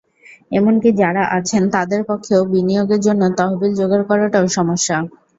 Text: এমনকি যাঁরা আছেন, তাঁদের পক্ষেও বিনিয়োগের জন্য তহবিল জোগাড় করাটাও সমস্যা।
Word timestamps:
এমনকি 0.51 0.89
যাঁরা 0.99 1.23
আছেন, 1.37 1.63
তাঁদের 1.75 2.01
পক্ষেও 2.09 2.41
বিনিয়োগের 2.51 3.01
জন্য 3.01 3.21
তহবিল 3.37 3.71
জোগাড় 3.79 4.05
করাটাও 4.09 4.45
সমস্যা। 4.57 4.97